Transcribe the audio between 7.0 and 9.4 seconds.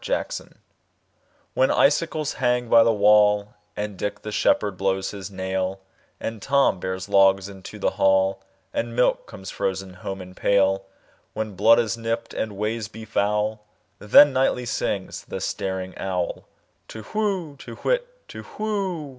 logs into the hall, And milk